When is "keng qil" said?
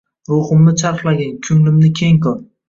2.01-2.43